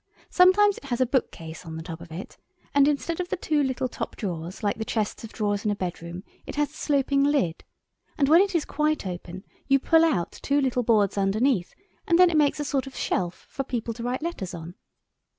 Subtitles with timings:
[0.31, 2.35] Sometimes it has a bookcase on the top of it,
[2.73, 5.69] and instead of the two little top corner drawers like the chests of drawers in
[5.69, 7.63] a bedroom it has a sloping lid,
[8.17, 12.37] and when it is quite open you pull out two little boards underneath—and then it
[12.37, 14.73] makes a sort of shelf for people to write letters on.